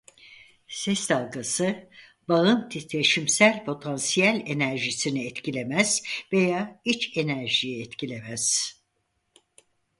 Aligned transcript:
Ses 0.77 0.95
dalgası 1.09 1.89
bağın 2.27 2.69
titreşimsel 2.69 3.65
potansiyel 3.65 4.43
enerjisini 4.45 5.25
etkilemez 5.25 6.03
veya 6.33 6.81
iç 6.85 7.17
enerjiyi 7.17 7.83
etkilemez. 7.83 8.75